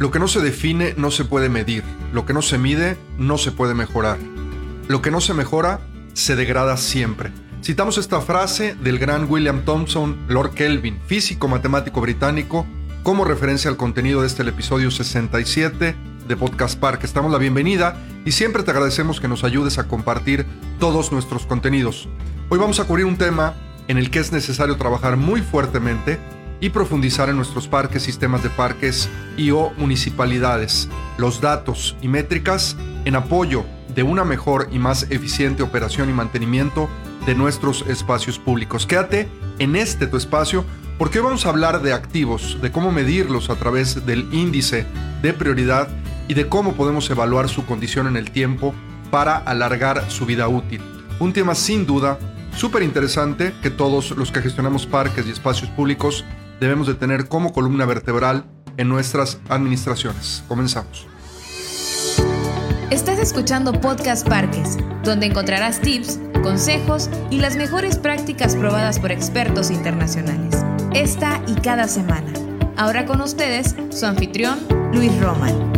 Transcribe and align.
Lo 0.00 0.10
que 0.10 0.18
no 0.18 0.28
se 0.28 0.40
define 0.40 0.94
no 0.96 1.10
se 1.10 1.26
puede 1.26 1.50
medir, 1.50 1.84
lo 2.14 2.24
que 2.24 2.32
no 2.32 2.40
se 2.40 2.56
mide 2.56 2.96
no 3.18 3.36
se 3.36 3.52
puede 3.52 3.74
mejorar. 3.74 4.16
Lo 4.88 5.02
que 5.02 5.10
no 5.10 5.20
se 5.20 5.34
mejora 5.34 5.80
se 6.14 6.36
degrada 6.36 6.78
siempre. 6.78 7.30
Citamos 7.62 7.98
esta 7.98 8.22
frase 8.22 8.74
del 8.76 8.98
gran 8.98 9.30
William 9.30 9.62
Thompson, 9.66 10.16
Lord 10.26 10.54
Kelvin, 10.54 10.98
físico 11.06 11.48
matemático 11.48 12.00
británico, 12.00 12.66
como 13.02 13.26
referencia 13.26 13.70
al 13.70 13.76
contenido 13.76 14.22
de 14.22 14.28
este 14.28 14.42
episodio 14.42 14.90
67 14.90 15.94
de 16.26 16.36
Podcast 16.38 16.80
Park. 16.80 17.04
Estamos 17.04 17.30
la 17.30 17.36
bienvenida 17.36 17.94
y 18.24 18.32
siempre 18.32 18.62
te 18.62 18.70
agradecemos 18.70 19.20
que 19.20 19.28
nos 19.28 19.44
ayudes 19.44 19.76
a 19.76 19.86
compartir 19.86 20.46
todos 20.78 21.12
nuestros 21.12 21.44
contenidos. 21.44 22.08
Hoy 22.48 22.58
vamos 22.58 22.80
a 22.80 22.84
cubrir 22.84 23.04
un 23.04 23.18
tema 23.18 23.52
en 23.86 23.98
el 23.98 24.10
que 24.10 24.20
es 24.20 24.32
necesario 24.32 24.78
trabajar 24.78 25.18
muy 25.18 25.42
fuertemente 25.42 26.18
y 26.60 26.70
profundizar 26.70 27.28
en 27.28 27.36
nuestros 27.36 27.68
parques, 27.68 28.02
sistemas 28.02 28.42
de 28.42 28.50
parques 28.50 29.08
y 29.36 29.50
o 29.50 29.72
municipalidades, 29.78 30.88
los 31.18 31.40
datos 31.40 31.96
y 32.02 32.08
métricas 32.08 32.76
en 33.04 33.16
apoyo 33.16 33.64
de 33.94 34.02
una 34.02 34.24
mejor 34.24 34.68
y 34.70 34.78
más 34.78 35.06
eficiente 35.10 35.62
operación 35.62 36.10
y 36.10 36.12
mantenimiento 36.12 36.88
de 37.26 37.34
nuestros 37.34 37.84
espacios 37.88 38.38
públicos. 38.38 38.86
Quédate 38.86 39.28
en 39.58 39.76
este 39.76 40.06
tu 40.06 40.16
espacio 40.16 40.64
porque 40.98 41.18
hoy 41.18 41.24
vamos 41.24 41.46
a 41.46 41.48
hablar 41.48 41.82
de 41.82 41.92
activos, 41.92 42.58
de 42.60 42.70
cómo 42.70 42.92
medirlos 42.92 43.48
a 43.50 43.56
través 43.56 44.04
del 44.04 44.28
índice 44.32 44.86
de 45.22 45.32
prioridad 45.32 45.88
y 46.28 46.34
de 46.34 46.46
cómo 46.46 46.74
podemos 46.74 47.08
evaluar 47.10 47.48
su 47.48 47.64
condición 47.64 48.06
en 48.06 48.16
el 48.16 48.30
tiempo 48.30 48.74
para 49.10 49.36
alargar 49.36 50.10
su 50.10 50.26
vida 50.26 50.46
útil. 50.46 50.80
Un 51.18 51.32
tema 51.32 51.54
sin 51.54 51.86
duda 51.86 52.18
súper 52.54 52.82
interesante 52.82 53.54
que 53.62 53.70
todos 53.70 54.10
los 54.12 54.30
que 54.30 54.42
gestionamos 54.42 54.86
parques 54.86 55.26
y 55.26 55.30
espacios 55.30 55.70
públicos 55.70 56.24
debemos 56.60 56.86
de 56.86 56.94
tener 56.94 57.26
como 57.26 57.52
columna 57.52 57.86
vertebral 57.86 58.44
en 58.76 58.88
nuestras 58.88 59.40
administraciones. 59.48 60.44
Comenzamos. 60.46 61.06
Estás 62.90 63.18
escuchando 63.18 63.72
Podcast 63.80 64.28
Parques, 64.28 64.76
donde 65.02 65.26
encontrarás 65.26 65.80
tips, 65.80 66.20
consejos 66.42 67.08
y 67.30 67.38
las 67.38 67.56
mejores 67.56 67.96
prácticas 67.96 68.56
probadas 68.56 68.98
por 68.98 69.10
expertos 69.10 69.70
internacionales. 69.70 70.64
Esta 70.92 71.42
y 71.46 71.54
cada 71.54 71.88
semana. 71.88 72.32
Ahora 72.76 73.06
con 73.06 73.20
ustedes, 73.20 73.74
su 73.90 74.06
anfitrión, 74.06 74.58
Luis 74.92 75.18
Roman. 75.20 75.70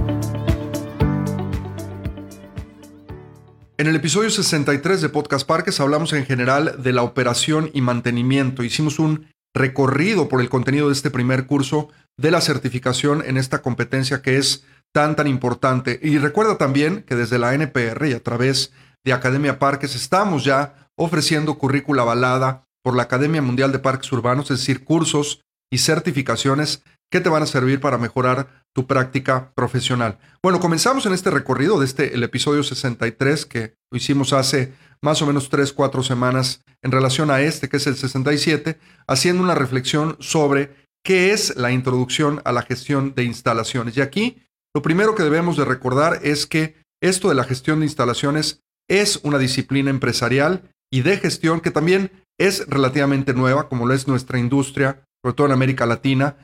En 3.79 3.89
el 3.89 3.97
episodio 3.97 4.31
63 4.31 5.01
de 5.01 5.09
Podcast 5.09 5.47
Parques 5.47 5.81
hablamos 5.81 6.13
en 6.13 6.25
general 6.25 6.83
de 6.83 6.93
la 6.93 7.03
operación 7.03 7.71
y 7.73 7.81
mantenimiento. 7.81 8.63
Hicimos 8.63 8.99
un 8.99 9.27
recorrido 9.55 10.29
por 10.29 10.41
el 10.41 10.49
contenido 10.49 10.89
de 10.89 10.95
este 10.95 11.11
primer 11.11 11.47
curso 11.47 11.89
de 12.17 12.31
la 12.31 12.41
certificación 12.41 13.23
en 13.27 13.37
esta 13.37 13.63
competencia 13.63 14.23
que 14.23 14.39
es 14.39 14.65
tan 14.93 15.17
tan 15.17 15.27
importante. 15.27 15.99
Y 16.03 16.19
recuerda 16.19 16.59
también 16.59 17.03
que 17.03 17.15
desde 17.15 17.39
la 17.39 17.55
NPR 17.55 18.07
y 18.07 18.13
a 18.13 18.23
través 18.23 18.73
de 19.05 19.13
Academia 19.13 19.59
Parques 19.59 19.95
estamos 19.95 20.45
ya 20.45 20.89
ofreciendo 20.97 21.59
currícula 21.59 22.03
avalada 22.03 22.67
por 22.83 22.95
la 22.95 23.05
Academia 23.05 23.43
Mundial 23.43 23.73
de 23.73 23.79
Parques 23.79 24.13
Urbanos, 24.13 24.51
es 24.51 24.59
decir, 24.59 24.85
cursos 24.85 25.41
y 25.71 25.79
certificaciones 25.79 26.83
que 27.11 27.21
te 27.21 27.29
van 27.29 27.43
a 27.43 27.47
servir 27.47 27.81
para 27.81 27.99
mejorar 27.99 28.65
tu 28.75 28.87
práctica 28.87 29.53
profesional. 29.55 30.19
Bueno, 30.43 30.61
comenzamos 30.61 31.05
en 31.07 31.13
este 31.13 31.31
recorrido 31.31 31.79
de 31.79 31.87
este 31.87 32.15
el 32.15 32.23
episodio 32.23 32.63
63 32.63 33.47
que 33.47 33.75
hicimos 33.93 34.33
hace 34.33 34.73
más 35.03 35.21
o 35.23 35.27
menos 35.27 35.49
3 35.49 35.73
4 35.73 36.03
semanas 36.03 36.63
en 36.83 36.93
relación 36.93 37.31
a 37.31 37.41
este 37.41 37.69
que 37.69 37.77
es 37.77 37.87
el 37.87 37.97
67, 37.97 38.79
haciendo 39.07 39.43
una 39.43 39.55
reflexión 39.55 40.17
sobre 40.21 40.89
qué 41.05 41.33
es 41.33 41.57
la 41.57 41.73
introducción 41.73 42.41
a 42.45 42.53
la 42.53 42.63
gestión 42.63 43.15
de 43.15 43.25
instalaciones. 43.25 43.97
Y 43.97 44.01
aquí 44.01 44.43
lo 44.75 44.83
primero 44.83 45.15
que 45.15 45.23
debemos 45.23 45.57
de 45.57 45.65
recordar 45.65 46.21
es 46.23 46.47
que 46.47 46.77
esto 47.03 47.29
de 47.29 47.35
la 47.35 47.45
gestión 47.45 47.81
de 47.81 47.87
instalaciones 47.87 48.63
es 48.89 49.21
una 49.23 49.39
disciplina 49.39 49.91
empresarial 49.91 50.71
y 50.91 51.03
de 51.03 51.17
gestión 51.19 51.61
que 51.61 51.71
también 51.71 52.11
es 52.39 52.67
relativamente 52.69 53.35
nueva, 53.35 53.69
como 53.69 53.87
lo 53.87 53.95
es 53.95 54.07
nuestra 54.09 54.39
industria, 54.39 55.05
sobre 55.23 55.35
todo 55.35 55.47
en 55.49 55.53
América 55.53 55.87
Latina, 55.87 56.37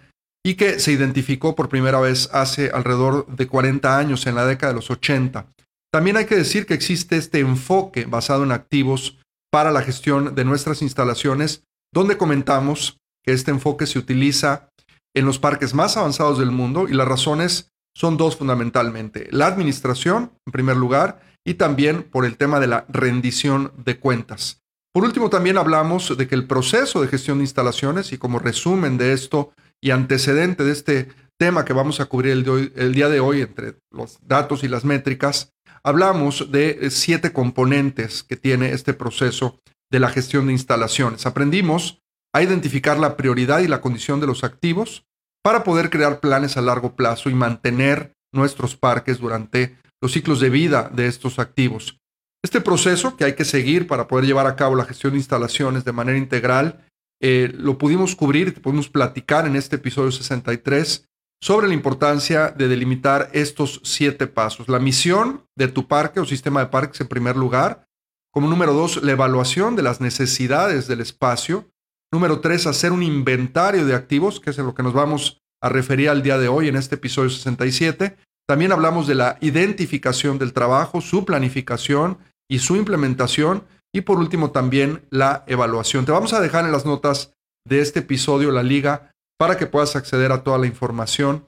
y 0.45 0.55
que 0.55 0.79
se 0.79 0.93
identificó 0.93 1.55
por 1.55 1.69
primera 1.69 2.01
vez 2.01 2.31
hace 2.33 2.71
alrededor 2.71 3.27
de 3.27 3.47
40 3.47 3.99
años, 3.99 4.27
en 4.27 4.35
la 4.35 4.47
década 4.47 4.73
de 4.73 4.77
los 4.77 4.91
80. 4.91 5.47
También 5.93 6.17
hay 6.17 6.27
que 6.27 6.37
decir 6.37 6.67
que 6.67 6.75
existe 6.75 7.17
este 7.17 7.41
enfoque 7.41 8.05
basado 8.05 8.45
en 8.45 8.53
activos 8.53 9.19
para 9.51 9.71
la 9.71 9.83
gestión 9.83 10.35
de 10.35 10.45
nuestras 10.45 10.83
instalaciones, 10.83 11.65
donde 11.93 12.19
comentamos 12.19 12.99
que 13.25 13.33
este 13.33 13.51
enfoque 13.51 13.87
se 13.87 13.99
utiliza 13.99 14.69
en 15.15 15.25
los 15.25 15.39
parques 15.39 15.75
más 15.75 15.97
avanzados 15.97 16.39
del 16.39 16.51
mundo 16.51 16.89
y 16.89 16.93
las 16.93 17.09
razones 17.09 17.71
son 17.97 18.17
dos 18.17 18.37
fundamentalmente. 18.37 19.29
La 19.31 19.47
administración, 19.47 20.33
en 20.47 20.53
primer 20.53 20.77
lugar, 20.77 21.21
y 21.45 21.55
también 21.55 22.03
por 22.03 22.27
el 22.27 22.37
tema 22.37 22.61
de 22.61 22.67
la 22.67 22.85
rendición 22.89 23.73
de 23.85 23.99
cuentas. 23.99 24.61
Por 24.93 25.05
último, 25.05 25.31
también 25.31 25.59
hablamos 25.59 26.17
de 26.17 26.29
que 26.29 26.35
el 26.35 26.47
proceso 26.47 27.01
de 27.01 27.09
gestión 27.09 27.39
de 27.39 27.45
instalaciones, 27.45 28.13
y 28.13 28.19
como 28.19 28.39
resumen 28.39 28.99
de 28.99 29.15
esto 29.15 29.53
y 29.81 29.91
antecedente 29.91 30.65
de 30.65 30.73
este 30.73 31.09
tema 31.39 31.65
que 31.65 31.73
vamos 31.73 32.01
a 32.01 32.07
cubrir 32.07 32.33
el, 32.75 32.93
día 32.93 33.09
de 33.09 33.21
hoy 33.21 33.43
entre 33.43 33.77
los 33.91 34.19
datos 34.23 34.65
y 34.65 34.69
las 34.69 34.85
métricas, 34.85 35.53
hablamos 35.83 36.51
de 36.51 36.91
siete 36.91 37.33
componentes 37.33 38.23
que 38.23 38.37
tiene 38.37 38.73
este 38.73 38.95
proceso 38.95 39.61
de 39.91 40.01
la 40.01 40.11
gestión 40.11 40.47
de 40.47 40.53
instalaciones. 40.53 41.27
Aprendimos 41.27 42.01
a 42.35 42.43
identificar 42.43 42.99
la 42.99 43.17
prioridad 43.17 43.61
y 43.61 43.69
la 43.69 43.81
condición 43.81 44.21
de 44.21 44.27
los 44.27 44.45
activos 44.45 45.07
para 45.43 45.65
poder 45.65 45.91
crear 45.91 46.21
planes 46.21 46.57
a 46.57 46.63
largo 46.63 46.95
plazo 46.95 47.31
y 47.31 47.35
mantener 47.35 48.13
nuestros 48.33 48.77
parques 48.77 49.19
durante 49.19 49.77
los 50.01 50.13
ciclos 50.13 50.41
de 50.41 50.51
vida 50.51 50.91
de 50.93 51.07
estos 51.07 51.39
activos. 51.39 51.99
Este 52.45 52.61
proceso 52.61 53.17
que 53.17 53.25
hay 53.25 53.35
que 53.35 53.45
seguir 53.45 53.87
para 53.87 54.07
poder 54.07 54.27
llevar 54.27 54.47
a 54.47 54.57
cabo 54.57 54.77
la 54.77 54.85
gestión 54.85 55.13
de 55.13 55.19
instalaciones 55.19 55.85
de 55.85 55.93
manera 55.93 56.19
integral 56.19 56.85
eh, 57.21 57.53
lo 57.55 57.79
pudimos 57.79 58.15
cubrir, 58.15 58.61
pudimos 58.61 58.89
platicar 58.89 59.47
en 59.47 59.57
este 59.57 59.77
episodio 59.77 60.13
63 60.13 61.08
sobre 61.41 61.69
la 61.69 61.75
importancia 61.75 62.51
de 62.51 62.69
delimitar 62.69 63.31
estos 63.33 63.81
siete 63.85 64.27
pasos. 64.27 64.69
La 64.69 64.79
misión 64.79 65.45
de 65.57 65.69
tu 65.69 65.87
parque 65.87 66.21
o 66.21 66.25
sistema 66.25 66.61
de 66.61 66.67
parques 66.67 67.01
en 67.01 67.09
primer 67.09 67.37
lugar. 67.37 67.87
Como 68.33 68.49
número 68.49 68.73
dos, 68.73 69.03
la 69.03 69.13
evaluación 69.13 69.77
de 69.77 69.83
las 69.83 70.01
necesidades 70.01 70.89
del 70.89 71.01
espacio. 71.01 71.71
Número 72.13 72.41
tres, 72.41 72.67
hacer 72.67 72.93
un 72.93 73.03
inventario 73.03 73.87
de 73.87 73.95
activos, 73.95 74.41
que 74.41 74.51
es 74.51 74.59
en 74.59 74.67
lo 74.67 74.75
que 74.75 74.83
nos 74.83 74.95
vamos 74.95 75.41
a 75.61 75.69
referir 75.69 76.09
al 76.09 76.23
día 76.23 76.39
de 76.39 76.49
hoy 76.49 76.69
en 76.69 76.77
este 76.77 76.97
episodio 76.97 77.31
67. 77.31 78.17
También 78.47 78.73
hablamos 78.73 79.07
de 79.07 79.15
la 79.15 79.39
identificación 79.41 80.39
del 80.39 80.53
trabajo, 80.53 81.01
su 81.01 81.25
planificación 81.25 82.19
y 82.49 82.61
su 82.61 82.77
implementación. 82.77 83.65
Y 83.95 84.03
por 84.03 84.19
último 84.19 84.51
también 84.51 85.07
la 85.11 85.45
evaluación. 85.47 86.05
Te 86.05 86.13
vamos 86.13 86.33
a 86.33 86.41
dejar 86.41 86.65
en 86.65 86.73
las 86.73 86.85
notas 86.85 87.33
de 87.67 87.81
este 87.81 88.01
episodio 88.01 88.51
la 88.51 88.63
liga 88.63 89.13
para 89.39 89.57
que 89.57 89.67
puedas 89.67 89.97
acceder 89.97 90.33
a 90.33 90.43
toda 90.43 90.59
la 90.59 90.67
información 90.67 91.47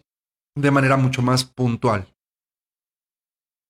de 0.56 0.70
manera 0.70 0.96
mucho 0.96 1.22
más 1.22 1.44
puntual. 1.44 2.06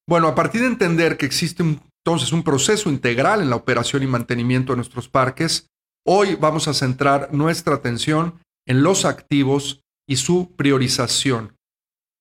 Bueno, 0.08 0.28
a 0.28 0.34
partir 0.34 0.62
de 0.62 0.66
entender 0.66 1.16
que 1.16 1.26
existe 1.26 1.62
entonces 1.62 2.32
un 2.32 2.42
proceso 2.42 2.91
integral 2.91 3.42
en 3.42 3.50
la 3.50 3.56
operación 3.56 4.03
y 4.03 4.06
mantenimiento 4.06 4.72
de 4.72 4.76
nuestros 4.76 5.08
parques, 5.08 5.69
hoy 6.06 6.34
vamos 6.34 6.69
a 6.69 6.75
centrar 6.75 7.32
nuestra 7.32 7.76
atención 7.76 8.41
en 8.66 8.82
los 8.82 9.04
activos 9.04 9.82
y 10.08 10.16
su 10.16 10.54
priorización. 10.56 11.56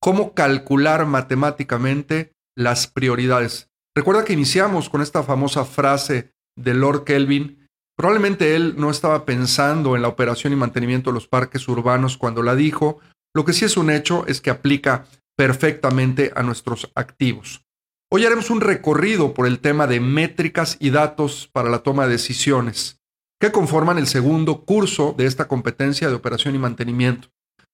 Cómo 0.02 0.34
calcular 0.34 1.06
matemáticamente 1.06 2.32
las 2.56 2.88
prioridades. 2.88 3.70
Recuerda 3.96 4.24
que 4.24 4.34
iniciamos 4.34 4.90
con 4.90 5.02
esta 5.02 5.24
famosa 5.24 5.66
frase 5.66 6.32
de 6.56 6.74
Lord 6.74 7.04
Kelvin, 7.04 7.59
probablemente 8.00 8.56
él 8.56 8.76
no 8.78 8.92
estaba 8.92 9.26
pensando 9.26 9.98
en 9.98 10.02
la 10.02 10.08
operación 10.08 10.54
y 10.54 10.56
mantenimiento 10.56 11.10
de 11.10 11.16
los 11.16 11.28
parques 11.28 11.68
urbanos 11.68 12.18
cuando 12.18 12.42
la 12.42 12.56
dijo. 12.56 13.00
Lo 13.36 13.44
que 13.44 13.52
sí 13.52 13.66
es 13.66 13.76
un 13.76 13.90
hecho 13.92 14.26
es 14.26 14.40
que 14.40 14.50
aplica 14.50 15.06
perfectamente 15.36 16.32
a 16.34 16.42
nuestros 16.42 16.90
activos. 16.96 17.66
Hoy 18.10 18.26
haremos 18.26 18.52
un 18.52 18.62
recorrido 18.62 19.34
por 19.34 19.48
el 19.48 19.60
tema 19.60 19.86
de 19.86 20.00
métricas 20.00 20.78
y 20.80 20.92
datos 20.92 21.50
para 21.52 21.70
la 21.70 21.80
toma 21.80 22.06
de 22.06 22.14
decisiones, 22.14 23.02
que 23.38 23.52
conforman 23.52 23.98
el 23.98 24.08
segundo 24.08 24.64
curso 24.64 25.14
de 25.18 25.26
esta 25.26 25.50
competencia 25.50 26.08
de 26.08 26.16
operación 26.16 26.56
y 26.56 26.58
mantenimiento. 26.58 27.28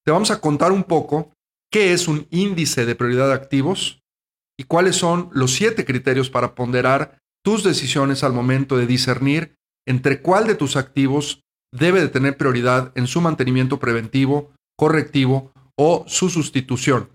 Te 0.04 0.12
vamos 0.12 0.32
a 0.32 0.42
contar 0.42 0.72
un 0.72 0.86
poco 0.86 1.34
qué 1.72 1.94
es 1.94 2.08
un 2.08 2.26
índice 2.32 2.88
de 2.88 2.96
prioridad 2.96 3.28
de 3.28 3.36
activos 3.36 4.02
y 4.58 4.64
cuáles 4.64 4.96
son 4.96 5.30
los 5.34 5.54
siete 5.54 5.86
criterios 5.86 6.32
para 6.32 6.56
ponderar 6.56 7.20
tus 7.44 7.64
decisiones 7.64 8.24
al 8.24 8.34
momento 8.34 8.76
de 8.76 8.88
discernir 8.88 9.56
entre 9.88 10.22
cuál 10.22 10.48
de 10.48 10.56
tus 10.56 10.76
activos 10.76 11.42
debe 11.74 12.02
de 12.02 12.08
tener 12.08 12.38
prioridad 12.38 12.92
en 12.96 13.08
su 13.08 13.22
mantenimiento 13.22 13.80
preventivo, 13.80 14.52
correctivo 14.78 15.52
o 15.78 16.06
su 16.08 16.30
sustitución. 16.30 17.10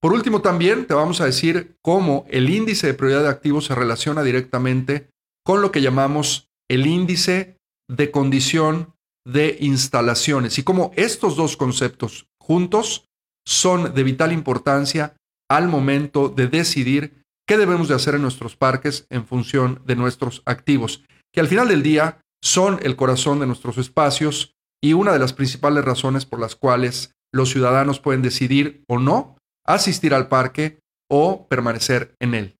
Por 0.00 0.12
último, 0.12 0.40
también 0.42 0.86
te 0.86 0.94
vamos 0.94 1.20
a 1.20 1.24
decir 1.24 1.76
cómo 1.82 2.26
el 2.28 2.50
índice 2.50 2.86
de 2.86 2.94
prioridad 2.94 3.22
de 3.22 3.30
activos 3.30 3.64
se 3.64 3.74
relaciona 3.74 4.22
directamente 4.22 5.08
con 5.44 5.62
lo 5.62 5.72
que 5.72 5.80
llamamos 5.80 6.48
el 6.68 6.86
índice 6.86 7.56
de 7.88 8.10
condición 8.10 8.94
de 9.26 9.56
instalaciones 9.60 10.58
y 10.58 10.62
cómo 10.62 10.92
estos 10.96 11.36
dos 11.36 11.56
conceptos 11.56 12.28
juntos 12.40 13.08
son 13.44 13.94
de 13.94 14.02
vital 14.04 14.32
importancia 14.32 15.16
al 15.48 15.68
momento 15.68 16.28
de 16.28 16.48
decidir 16.48 17.22
qué 17.46 17.56
debemos 17.56 17.88
de 17.88 17.94
hacer 17.94 18.14
en 18.14 18.22
nuestros 18.22 18.56
parques 18.56 19.06
en 19.10 19.26
función 19.26 19.82
de 19.84 19.96
nuestros 19.96 20.42
activos, 20.46 21.04
que 21.36 21.40
al 21.40 21.48
final 21.48 21.68
del 21.68 21.82
día 21.82 22.22
son 22.42 22.80
el 22.82 22.96
corazón 22.96 23.40
de 23.40 23.46
nuestros 23.46 23.76
espacios 23.76 24.56
y 24.82 24.94
una 24.94 25.12
de 25.12 25.18
las 25.18 25.34
principales 25.34 25.84
razones 25.84 26.24
por 26.24 26.40
las 26.40 26.56
cuales 26.56 27.14
los 27.30 27.50
ciudadanos 27.50 28.00
pueden 28.00 28.22
decidir 28.22 28.82
o 28.88 28.98
no 28.98 29.36
asistir 29.66 30.14
al 30.14 30.28
parque 30.28 30.80
o 31.10 31.46
permanecer 31.46 32.14
en 32.20 32.34
él. 32.34 32.56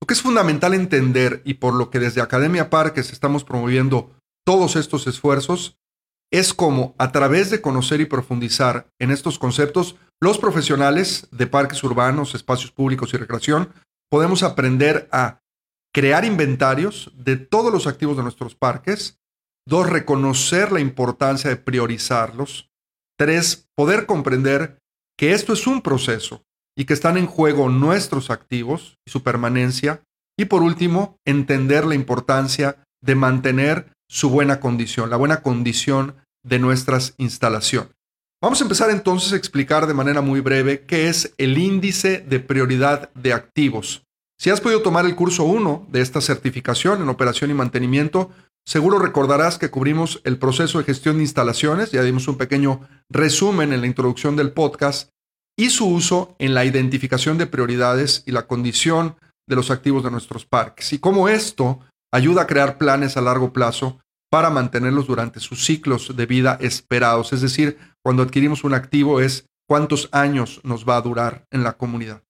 Lo 0.00 0.06
que 0.06 0.14
es 0.14 0.22
fundamental 0.22 0.72
entender 0.72 1.42
y 1.44 1.54
por 1.54 1.74
lo 1.74 1.90
que 1.90 1.98
desde 1.98 2.22
Academia 2.22 2.70
Parques 2.70 3.12
estamos 3.12 3.44
promoviendo 3.44 4.16
todos 4.46 4.76
estos 4.76 5.06
esfuerzos 5.06 5.76
es 6.32 6.54
cómo 6.54 6.94
a 6.98 7.12
través 7.12 7.50
de 7.50 7.60
conocer 7.60 8.00
y 8.00 8.06
profundizar 8.06 8.88
en 8.98 9.10
estos 9.10 9.38
conceptos, 9.38 9.96
los 10.22 10.38
profesionales 10.38 11.28
de 11.32 11.46
parques 11.46 11.84
urbanos, 11.84 12.34
espacios 12.34 12.72
públicos 12.72 13.12
y 13.12 13.18
recreación 13.18 13.74
podemos 14.08 14.42
aprender 14.42 15.06
a 15.12 15.40
crear 15.96 16.26
inventarios 16.26 17.10
de 17.16 17.38
todos 17.38 17.72
los 17.72 17.86
activos 17.86 18.18
de 18.18 18.22
nuestros 18.22 18.54
parques. 18.54 19.18
Dos, 19.66 19.88
reconocer 19.88 20.70
la 20.70 20.80
importancia 20.80 21.48
de 21.48 21.56
priorizarlos. 21.56 22.68
Tres, 23.18 23.70
poder 23.74 24.04
comprender 24.04 24.78
que 25.16 25.32
esto 25.32 25.54
es 25.54 25.66
un 25.66 25.80
proceso 25.80 26.44
y 26.76 26.84
que 26.84 26.92
están 26.92 27.16
en 27.16 27.24
juego 27.24 27.70
nuestros 27.70 28.28
activos 28.28 28.98
y 29.06 29.10
su 29.10 29.22
permanencia. 29.22 30.02
Y 30.38 30.44
por 30.44 30.62
último, 30.62 31.16
entender 31.24 31.86
la 31.86 31.94
importancia 31.94 32.76
de 33.02 33.14
mantener 33.14 33.90
su 34.06 34.28
buena 34.28 34.60
condición, 34.60 35.08
la 35.08 35.16
buena 35.16 35.40
condición 35.40 36.16
de 36.44 36.58
nuestras 36.58 37.14
instalaciones. 37.16 37.94
Vamos 38.42 38.60
a 38.60 38.64
empezar 38.64 38.90
entonces 38.90 39.32
a 39.32 39.36
explicar 39.36 39.86
de 39.86 39.94
manera 39.94 40.20
muy 40.20 40.40
breve 40.40 40.84
qué 40.84 41.08
es 41.08 41.32
el 41.38 41.56
índice 41.56 42.18
de 42.18 42.38
prioridad 42.38 43.10
de 43.14 43.32
activos. 43.32 44.05
Si 44.38 44.50
has 44.50 44.60
podido 44.60 44.82
tomar 44.82 45.06
el 45.06 45.16
curso 45.16 45.44
1 45.44 45.86
de 45.90 46.02
esta 46.02 46.20
certificación 46.20 47.00
en 47.00 47.08
operación 47.08 47.50
y 47.50 47.54
mantenimiento, 47.54 48.30
seguro 48.66 48.98
recordarás 48.98 49.58
que 49.58 49.70
cubrimos 49.70 50.20
el 50.24 50.38
proceso 50.38 50.78
de 50.78 50.84
gestión 50.84 51.16
de 51.16 51.22
instalaciones, 51.22 51.90
ya 51.90 52.02
dimos 52.02 52.28
un 52.28 52.36
pequeño 52.36 52.80
resumen 53.08 53.72
en 53.72 53.80
la 53.80 53.86
introducción 53.86 54.36
del 54.36 54.52
podcast, 54.52 55.10
y 55.58 55.70
su 55.70 55.88
uso 55.88 56.36
en 56.38 56.52
la 56.52 56.66
identificación 56.66 57.38
de 57.38 57.46
prioridades 57.46 58.22
y 58.26 58.32
la 58.32 58.46
condición 58.46 59.16
de 59.48 59.56
los 59.56 59.70
activos 59.70 60.04
de 60.04 60.10
nuestros 60.10 60.44
parques, 60.44 60.92
y 60.92 60.98
cómo 60.98 61.28
esto 61.30 61.80
ayuda 62.12 62.42
a 62.42 62.46
crear 62.46 62.76
planes 62.76 63.16
a 63.16 63.22
largo 63.22 63.54
plazo 63.54 64.00
para 64.30 64.50
mantenerlos 64.50 65.06
durante 65.06 65.40
sus 65.40 65.64
ciclos 65.64 66.14
de 66.14 66.26
vida 66.26 66.58
esperados, 66.60 67.32
es 67.32 67.40
decir, 67.40 67.78
cuando 68.04 68.22
adquirimos 68.22 68.64
un 68.64 68.74
activo 68.74 69.20
es 69.20 69.46
cuántos 69.66 70.10
años 70.12 70.60
nos 70.62 70.86
va 70.86 70.96
a 70.96 71.00
durar 71.00 71.46
en 71.50 71.62
la 71.62 71.72
comunidad. 71.72 72.25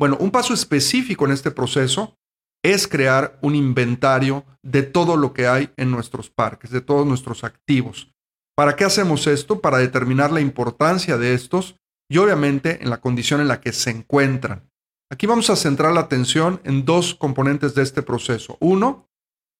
Bueno, 0.00 0.16
un 0.18 0.30
paso 0.30 0.54
específico 0.54 1.26
en 1.26 1.32
este 1.32 1.50
proceso 1.50 2.16
es 2.64 2.88
crear 2.88 3.38
un 3.42 3.54
inventario 3.54 4.46
de 4.62 4.82
todo 4.82 5.18
lo 5.18 5.34
que 5.34 5.46
hay 5.46 5.74
en 5.76 5.90
nuestros 5.90 6.30
parques, 6.30 6.70
de 6.70 6.80
todos 6.80 7.06
nuestros 7.06 7.44
activos. 7.44 8.10
¿Para 8.56 8.76
qué 8.76 8.84
hacemos 8.84 9.26
esto? 9.26 9.60
Para 9.60 9.76
determinar 9.76 10.32
la 10.32 10.40
importancia 10.40 11.18
de 11.18 11.34
estos 11.34 11.76
y 12.10 12.16
obviamente 12.16 12.82
en 12.82 12.88
la 12.88 13.02
condición 13.02 13.42
en 13.42 13.48
la 13.48 13.60
que 13.60 13.72
se 13.72 13.90
encuentran. 13.90 14.70
Aquí 15.12 15.26
vamos 15.26 15.50
a 15.50 15.56
centrar 15.56 15.92
la 15.92 16.00
atención 16.00 16.62
en 16.64 16.86
dos 16.86 17.14
componentes 17.14 17.74
de 17.74 17.82
este 17.82 18.00
proceso. 18.00 18.56
Uno, 18.58 19.06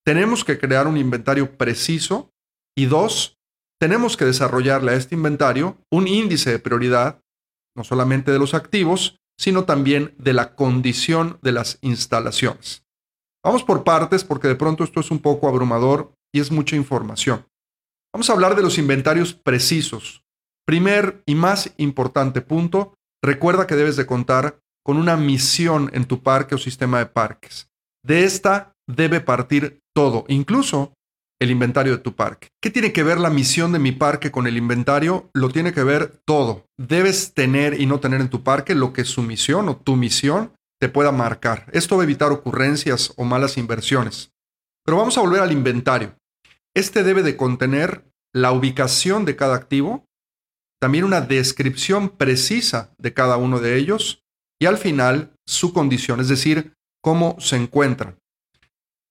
tenemos 0.07 0.43
que 0.43 0.59
crear 0.59 0.87
un 0.87 0.97
inventario 0.97 1.59
preciso 1.59 2.33
y 2.75 2.87
dos, 2.87 3.39
tenemos 3.79 4.17
que 4.17 4.25
desarrollarle 4.25 4.93
a 4.93 4.97
este 4.97 5.17
inventario 5.17 5.77
un 5.91 6.09
índice 6.09 6.51
de 6.51 6.59
prioridad, 6.61 7.21
no 7.77 7.85
solamente 7.85 8.33
de 8.33 8.39
los 8.39 8.55
activos, 8.55 9.20
sino 9.41 9.65
también 9.65 10.15
de 10.19 10.35
la 10.35 10.55
condición 10.55 11.39
de 11.41 11.53
las 11.53 11.79
instalaciones. 11.81 12.85
Vamos 13.43 13.65
por 13.65 13.85
partes 13.85 14.23
porque 14.23 14.49
de 14.49 14.55
pronto 14.55 14.85
esto 14.85 15.01
es 15.01 15.11
un 15.11 15.19
poco 15.19 15.49
abrumador 15.49 16.13
y 16.31 16.41
es 16.41 16.53
mucha 16.53 16.77
información. 16.77 17.47
Vamos 18.13 18.29
a 18.29 18.35
hablar 18.35 18.55
de 18.55 18.63
los 18.63 18.77
inventarios 18.77 19.33
precisos. 19.33 20.23
Primer 20.67 21.23
y 21.25 21.37
más 21.37 21.73
importante 21.79 22.43
punto, 22.43 22.93
recuerda 23.25 23.67
que 23.67 23.77
debes 23.77 23.97
de 23.97 24.05
contar 24.05 24.61
con 24.85 24.99
una 24.99 25.17
misión 25.17 25.91
en 25.95 26.05
tu 26.05 26.23
parque 26.23 26.55
o 26.55 26.59
sistema 26.59 26.99
de 26.99 27.07
parques. 27.07 27.71
De 28.05 28.25
esta 28.25 28.75
debe 28.87 29.23
partir 29.23 29.81
todo, 29.95 30.27
incluso 30.29 30.93
el 31.41 31.51
inventario 31.51 31.93
de 31.93 32.03
tu 32.03 32.15
parque. 32.15 32.49
¿Qué 32.63 32.71
tiene 32.71 32.93
que 32.93 33.03
ver 33.03 33.19
la 33.19 33.31
misión 33.31 33.73
de 33.73 33.79
mi 33.79 33.93
parque 33.93 34.31
con 34.31 34.47
el 34.47 34.57
inventario? 34.57 35.31
Lo 35.33 35.49
tiene 35.49 35.73
que 35.73 35.83
ver 35.83 36.21
todo. 36.27 36.67
Debes 36.79 37.33
tener 37.33 37.81
y 37.81 37.87
no 37.87 37.99
tener 37.99 38.21
en 38.21 38.29
tu 38.29 38.43
parque 38.43 38.75
lo 38.75 38.93
que 38.93 39.05
su 39.05 39.23
misión 39.23 39.69
o 39.69 39.77
tu 39.77 39.97
misión 39.97 40.53
te 40.79 40.89
pueda 40.89 41.13
marcar. 41.13 41.67
Esto 41.73 41.97
va 41.97 42.03
a 42.03 42.05
evitar 42.05 42.31
ocurrencias 42.31 43.13
o 43.17 43.25
malas 43.25 43.57
inversiones. 43.57 44.33
Pero 44.85 44.99
vamos 44.99 45.17
a 45.17 45.23
volver 45.23 45.41
al 45.41 45.53
inventario. 45.53 46.15
Este 46.75 47.03
debe 47.03 47.23
de 47.23 47.37
contener 47.37 48.05
la 48.33 48.53
ubicación 48.53 49.25
de 49.25 49.37
cada 49.37 49.57
activo, 49.57 50.07
también 50.81 51.05
una 51.05 51.21
descripción 51.21 52.11
precisa 52.11 52.95
de 52.99 53.13
cada 53.13 53.37
uno 53.37 53.61
de 53.61 53.77
ellos 53.77 54.23
y 54.61 54.67
al 54.67 54.79
final 54.79 55.33
su 55.47 55.73
condición, 55.73 56.21
es 56.21 56.29
decir, 56.29 56.75
cómo 57.03 57.37
se 57.41 57.57
encuentran. 57.57 58.19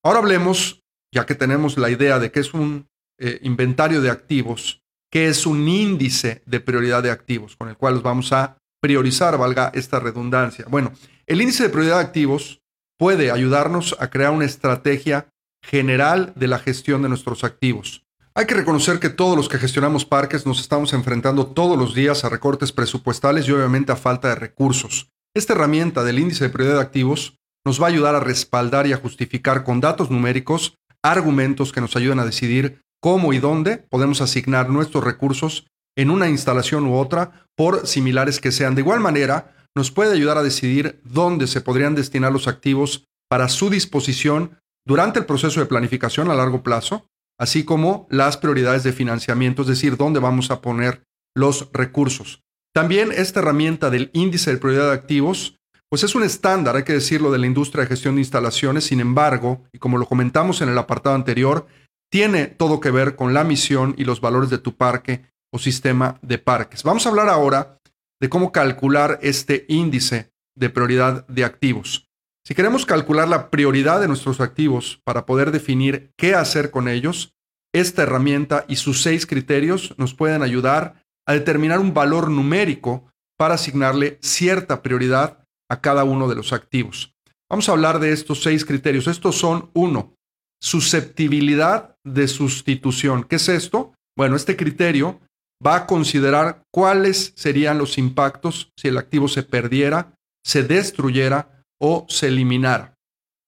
Ahora 0.04 0.20
hablemos, 0.20 0.82
ya 1.14 1.26
que 1.26 1.36
tenemos 1.36 1.78
la 1.78 1.90
idea 1.90 2.20
de 2.20 2.32
que 2.32 2.40
es 2.40 2.54
un 2.54 2.88
eh, 3.20 3.40
inventario 3.44 4.02
de 4.02 4.10
activos, 4.10 4.82
que 5.12 5.28
es 5.28 5.46
un 5.46 5.68
índice 5.68 6.42
de 6.46 6.60
prioridad 6.60 7.04
de 7.04 7.12
activos 7.12 7.56
con 7.56 7.70
el 7.70 7.78
cual 7.78 7.96
los 7.96 8.04
vamos 8.04 8.32
a 8.32 8.58
priorizar, 8.82 9.38
valga 9.38 9.72
esta 9.74 10.00
redundancia. 10.00 10.66
Bueno, 10.70 10.94
el 11.28 11.42
índice 11.42 11.64
de 11.64 11.70
prioridad 11.70 11.98
de 11.98 12.06
activos 12.06 12.62
puede 12.98 13.32
ayudarnos 13.32 13.96
a 14.00 14.10
crear 14.10 14.32
una 14.32 14.46
estrategia 14.46 15.30
general 15.64 16.34
de 16.36 16.48
la 16.48 16.60
gestión 16.60 17.02
de 17.02 17.10
nuestros 17.10 17.44
activos. 17.44 18.06
Hay 18.36 18.46
que 18.46 18.56
reconocer 18.56 19.00
que 19.00 19.10
todos 19.10 19.36
los 19.36 19.50
que 19.50 19.58
gestionamos 19.58 20.06
parques 20.06 20.46
nos 20.46 20.62
estamos 20.62 20.94
enfrentando 20.94 21.48
todos 21.48 21.78
los 21.78 21.94
días 21.94 22.24
a 22.24 22.30
recortes 22.30 22.72
presupuestales 22.72 23.48
y 23.48 23.52
obviamente 23.52 23.92
a 23.92 23.98
falta 23.98 24.30
de 24.30 24.36
recursos. 24.36 25.10
Esta 25.36 25.54
herramienta 25.54 26.04
del 26.04 26.20
índice 26.20 26.46
de 26.46 26.50
prioridad 26.50 26.78
de 26.78 26.84
activos 26.84 27.38
nos 27.66 27.82
va 27.82 27.88
a 27.88 27.90
ayudar 27.90 28.16
a 28.16 28.22
respaldar 28.22 28.88
y 28.88 28.94
a 28.94 28.98
justificar 28.98 29.64
con 29.64 29.82
datos 29.82 30.10
numéricos 30.10 30.79
argumentos 31.04 31.72
que 31.72 31.82
nos 31.82 31.96
ayudan 31.96 32.20
a 32.20 32.26
decidir 32.26 32.82
cómo 33.02 33.34
y 33.34 33.40
dónde 33.40 33.78
podemos 33.78 34.22
asignar 34.22 34.70
nuestros 34.70 35.04
recursos 35.04 35.68
en 35.98 36.12
una 36.12 36.30
instalación 36.30 36.86
u 36.86 36.96
otra, 36.96 37.46
por 37.56 37.88
similares 37.88 38.40
que 38.40 38.52
sean. 38.52 38.76
De 38.76 38.82
igual 38.82 39.00
manera, 39.00 39.54
nos 39.76 39.92
puede 39.92 40.14
ayudar 40.14 40.38
a 40.38 40.44
decidir 40.44 41.02
dónde 41.04 41.48
se 41.48 41.62
podrían 41.62 41.96
destinar 41.96 42.32
los 42.32 42.48
activos 42.48 43.06
para 43.30 43.50
su 43.50 43.70
disposición 43.70 44.60
durante 44.86 45.20
el 45.20 45.26
proceso 45.26 45.60
de 45.60 45.66
planificación 45.66 46.32
a 46.32 46.36
largo 46.36 46.64
plazo, 46.64 47.08
así 47.40 47.64
como 47.64 48.08
las 48.10 48.38
prioridades 48.38 48.84
de 48.84 48.94
financiamiento, 48.94 49.62
es 49.62 49.68
decir, 49.68 49.98
dónde 49.98 50.20
vamos 50.20 50.52
a 50.52 50.62
poner 50.62 51.04
los 51.36 51.70
recursos. 51.74 52.42
También 52.74 53.12
esta 53.12 53.40
herramienta 53.40 53.90
del 53.90 54.10
índice 54.14 54.52
de 54.52 54.58
prioridad 54.58 54.88
de 54.88 54.94
activos 54.94 55.59
pues 55.90 56.04
es 56.04 56.14
un 56.14 56.24
estándar, 56.24 56.76
hay 56.76 56.84
que 56.84 56.94
decirlo, 56.94 57.32
de 57.32 57.40
la 57.40 57.48
industria 57.48 57.84
de 57.84 57.90
gestión 57.90 58.16
de 58.16 58.22
instalaciones. 58.22 58.86
Sin 58.86 59.00
embargo, 59.00 59.64
y 59.74 59.80
como 59.80 59.98
lo 59.98 60.06
comentamos 60.06 60.62
en 60.62 60.70
el 60.70 60.78
apartado 60.78 61.16
anterior, 61.16 61.68
tiene 62.12 62.46
todo 62.46 62.80
que 62.80 62.92
ver 62.92 63.16
con 63.16 63.34
la 63.34 63.44
misión 63.44 63.96
y 63.98 64.06
los 64.06 64.22
valores 64.22 64.50
de 64.50 64.60
tu 64.60 64.76
parque 64.76 65.26
o 65.52 65.58
sistema 65.58 66.20
de 66.22 66.38
parques. 66.38 66.84
Vamos 66.84 67.06
a 67.06 67.10
hablar 67.10 67.28
ahora 67.28 67.80
de 68.22 68.30
cómo 68.30 68.52
calcular 68.52 69.20
este 69.22 69.66
índice 69.68 70.32
de 70.56 70.70
prioridad 70.70 71.26
de 71.28 71.44
activos. 71.44 72.08
Si 72.46 72.56
queremos 72.56 72.86
calcular 72.86 73.28
la 73.28 73.50
prioridad 73.50 74.02
de 74.02 74.08
nuestros 74.08 74.42
activos 74.42 75.02
para 75.04 75.26
poder 75.26 75.52
definir 75.52 76.12
qué 76.18 76.36
hacer 76.36 76.72
con 76.72 76.88
ellos, 76.88 77.34
esta 77.74 78.04
herramienta 78.04 78.66
y 78.68 78.78
sus 78.78 79.02
seis 79.02 79.26
criterios 79.26 79.94
nos 79.98 80.14
pueden 80.14 80.42
ayudar 80.42 81.04
a 81.28 81.34
determinar 81.34 81.80
un 81.80 81.94
valor 81.94 82.30
numérico 82.30 83.06
para 83.38 83.54
asignarle 83.56 84.18
cierta 84.22 84.82
prioridad 84.82 85.39
a 85.70 85.82
cada 85.82 86.04
uno 86.04 86.28
de 86.28 86.36
los 86.36 86.54
activos. 86.54 87.14
Vamos 87.50 87.70
a 87.70 87.72
hablar 87.72 88.00
de 88.00 88.12
estos 88.12 88.44
seis 88.44 88.66
criterios. 88.66 89.08
Estos 89.08 89.36
son, 89.38 89.70
uno, 89.74 90.16
susceptibilidad 90.62 91.96
de 92.04 92.28
sustitución. 92.28 93.24
¿Qué 93.24 93.38
es 93.38 93.50
esto? 93.50 93.94
Bueno, 94.16 94.36
este 94.36 94.56
criterio 94.56 95.20
va 95.66 95.76
a 95.76 95.86
considerar 95.86 96.64
cuáles 96.72 97.34
serían 97.36 97.78
los 97.78 97.98
impactos 97.98 98.72
si 98.78 98.88
el 98.88 98.98
activo 98.98 99.28
se 99.28 99.44
perdiera, 99.44 100.14
se 100.44 100.64
destruyera 100.64 101.64
o 101.80 102.06
se 102.10 102.28
eliminara. 102.28 102.94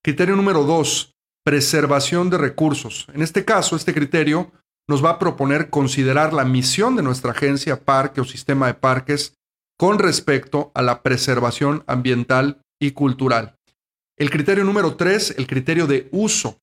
Criterio 0.03 0.35
número 0.35 0.63
dos, 0.63 1.13
preservación 1.43 2.29
de 2.29 2.37
recursos. 2.37 3.07
En 3.13 3.21
este 3.21 3.45
caso, 3.45 3.75
este 3.75 3.93
criterio 3.93 4.51
nos 4.87 5.03
va 5.03 5.11
a 5.11 5.19
proponer 5.19 5.69
considerar 5.69 6.33
la 6.33 6.43
misión 6.43 6.95
de 6.95 7.03
nuestra 7.03 7.31
agencia, 7.31 7.83
parque 7.83 8.21
o 8.21 8.25
sistema 8.25 8.67
de 8.67 8.73
parques 8.73 9.35
con 9.81 9.97
respecto 9.97 10.71
a 10.75 10.83
la 10.83 11.01
preservación 11.01 11.83
ambiental 11.87 12.61
y 12.79 12.91
cultural. 12.91 13.55
El 14.15 14.29
criterio 14.29 14.63
número 14.63 14.95
tres, 14.95 15.33
el 15.35 15.47
criterio 15.47 15.87
de 15.87 16.07
uso. 16.11 16.59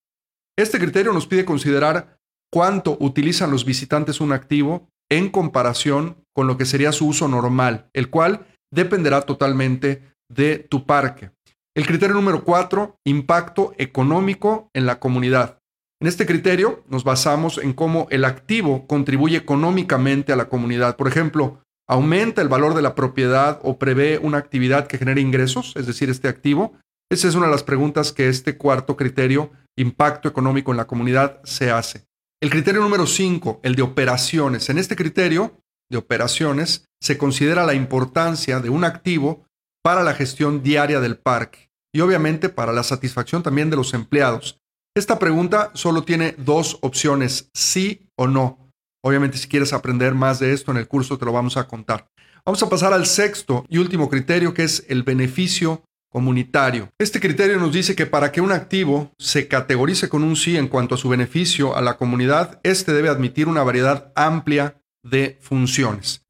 Este 0.56 0.78
criterio 0.78 1.12
nos 1.12 1.26
pide 1.26 1.44
considerar 1.44 2.20
cuánto 2.48 2.96
utilizan 3.00 3.50
los 3.50 3.64
visitantes 3.64 4.20
un 4.20 4.30
activo 4.30 4.88
en 5.10 5.30
comparación 5.30 6.18
con 6.32 6.46
lo 6.46 6.56
que 6.56 6.64
sería 6.64 6.92
su 6.92 7.08
uso 7.08 7.26
normal, 7.26 7.90
el 7.92 8.08
cual 8.08 8.46
dependerá 8.72 9.22
totalmente 9.22 10.14
de 10.30 10.60
tu 10.60 10.86
parque. 10.86 11.32
El 11.74 11.88
criterio 11.88 12.14
número 12.14 12.44
cuatro, 12.44 13.00
impacto 13.04 13.74
económico 13.78 14.70
en 14.74 14.86
la 14.86 15.00
comunidad. 15.00 15.58
En 16.00 16.06
este 16.06 16.24
criterio 16.24 16.84
nos 16.88 17.02
basamos 17.02 17.58
en 17.58 17.72
cómo 17.72 18.06
el 18.10 18.24
activo 18.24 18.86
contribuye 18.86 19.38
económicamente 19.38 20.32
a 20.32 20.36
la 20.36 20.48
comunidad. 20.48 20.94
Por 20.94 21.08
ejemplo, 21.08 21.64
aumenta 21.88 22.42
el 22.42 22.48
valor 22.48 22.74
de 22.74 22.82
la 22.82 22.94
propiedad 22.94 23.60
o 23.62 23.78
prevé 23.78 24.18
una 24.18 24.38
actividad 24.38 24.86
que 24.86 24.98
genere 24.98 25.20
ingresos, 25.20 25.72
es 25.76 25.86
decir, 25.86 26.10
este 26.10 26.28
activo. 26.28 26.74
Esa 27.10 27.28
es 27.28 27.34
una 27.34 27.46
de 27.46 27.52
las 27.52 27.62
preguntas 27.62 28.12
que 28.12 28.28
este 28.28 28.56
cuarto 28.58 28.96
criterio, 28.96 29.50
impacto 29.76 30.28
económico 30.28 30.70
en 30.70 30.76
la 30.76 30.86
comunidad, 30.86 31.40
se 31.44 31.70
hace. 31.70 32.06
El 32.40 32.50
criterio 32.50 32.82
número 32.82 33.06
cinco, 33.06 33.60
el 33.62 33.74
de 33.74 33.82
operaciones. 33.82 34.68
En 34.68 34.78
este 34.78 34.94
criterio 34.94 35.58
de 35.90 35.98
operaciones 35.98 36.84
se 37.00 37.16
considera 37.16 37.64
la 37.64 37.74
importancia 37.74 38.60
de 38.60 38.68
un 38.68 38.84
activo 38.84 39.46
para 39.82 40.02
la 40.02 40.14
gestión 40.14 40.62
diaria 40.62 41.00
del 41.00 41.18
parque 41.18 41.70
y 41.94 42.00
obviamente 42.00 42.48
para 42.50 42.72
la 42.72 42.82
satisfacción 42.82 43.42
también 43.42 43.70
de 43.70 43.76
los 43.76 43.94
empleados. 43.94 44.58
Esta 44.94 45.18
pregunta 45.18 45.70
solo 45.74 46.02
tiene 46.02 46.34
dos 46.36 46.78
opciones, 46.82 47.50
sí 47.54 48.08
o 48.16 48.26
no. 48.26 48.67
Obviamente 49.02 49.38
si 49.38 49.48
quieres 49.48 49.72
aprender 49.72 50.14
más 50.14 50.38
de 50.38 50.52
esto 50.52 50.70
en 50.70 50.76
el 50.76 50.88
curso 50.88 51.18
te 51.18 51.24
lo 51.24 51.32
vamos 51.32 51.56
a 51.56 51.66
contar. 51.66 52.08
Vamos 52.44 52.62
a 52.62 52.68
pasar 52.68 52.92
al 52.92 53.06
sexto 53.06 53.64
y 53.68 53.78
último 53.78 54.08
criterio 54.08 54.54
que 54.54 54.64
es 54.64 54.84
el 54.88 55.02
beneficio 55.02 55.82
comunitario. 56.10 56.90
Este 56.98 57.20
criterio 57.20 57.58
nos 57.58 57.72
dice 57.72 57.94
que 57.94 58.06
para 58.06 58.32
que 58.32 58.40
un 58.40 58.52
activo 58.52 59.12
se 59.18 59.46
categorice 59.48 60.08
con 60.08 60.24
un 60.24 60.36
sí 60.36 60.56
en 60.56 60.68
cuanto 60.68 60.94
a 60.94 60.98
su 60.98 61.08
beneficio 61.08 61.76
a 61.76 61.82
la 61.82 61.96
comunidad, 61.96 62.60
este 62.62 62.92
debe 62.92 63.08
admitir 63.08 63.48
una 63.48 63.62
variedad 63.62 64.12
amplia 64.16 64.80
de 65.02 65.38
funciones. 65.40 66.24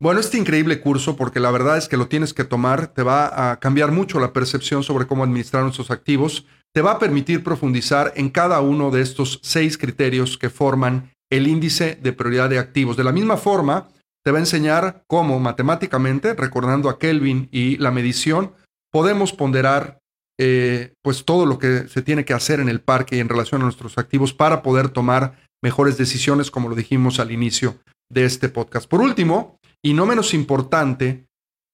Bueno, 0.00 0.20
este 0.20 0.38
increíble 0.38 0.80
curso, 0.80 1.14
porque 1.16 1.40
la 1.40 1.50
verdad 1.50 1.76
es 1.76 1.86
que 1.86 1.98
lo 1.98 2.08
tienes 2.08 2.32
que 2.32 2.44
tomar, 2.44 2.88
te 2.88 3.02
va 3.02 3.52
a 3.52 3.60
cambiar 3.60 3.92
mucho 3.92 4.18
la 4.18 4.32
percepción 4.32 4.82
sobre 4.82 5.06
cómo 5.06 5.24
administrar 5.24 5.62
nuestros 5.62 5.90
activos 5.90 6.46
te 6.72 6.82
va 6.82 6.92
a 6.92 6.98
permitir 6.98 7.42
profundizar 7.42 8.12
en 8.16 8.30
cada 8.30 8.60
uno 8.60 8.90
de 8.90 9.02
estos 9.02 9.40
seis 9.42 9.76
criterios 9.76 10.38
que 10.38 10.50
forman 10.50 11.12
el 11.30 11.46
índice 11.46 11.98
de 12.02 12.12
prioridad 12.12 12.50
de 12.50 12.58
activos. 12.58 12.96
De 12.96 13.04
la 13.04 13.12
misma 13.12 13.36
forma, 13.36 13.88
te 14.24 14.30
va 14.30 14.38
a 14.38 14.42
enseñar 14.42 15.04
cómo 15.06 15.40
matemáticamente, 15.40 16.34
recordando 16.34 16.88
a 16.88 16.98
Kelvin 16.98 17.48
y 17.50 17.76
la 17.78 17.90
medición, 17.90 18.52
podemos 18.92 19.32
ponderar 19.32 20.00
eh, 20.38 20.94
pues 21.02 21.24
todo 21.24 21.46
lo 21.46 21.58
que 21.58 21.88
se 21.88 22.02
tiene 22.02 22.24
que 22.24 22.34
hacer 22.34 22.60
en 22.60 22.68
el 22.68 22.80
parque 22.80 23.16
y 23.16 23.20
en 23.20 23.28
relación 23.28 23.60
a 23.60 23.64
nuestros 23.64 23.98
activos 23.98 24.32
para 24.32 24.62
poder 24.62 24.88
tomar 24.88 25.38
mejores 25.62 25.98
decisiones, 25.98 26.50
como 26.50 26.68
lo 26.68 26.74
dijimos 26.74 27.20
al 27.20 27.30
inicio 27.30 27.76
de 28.10 28.24
este 28.24 28.48
podcast. 28.48 28.88
Por 28.88 29.00
último, 29.00 29.58
y 29.82 29.94
no 29.94 30.06
menos 30.06 30.34
importante, 30.34 31.26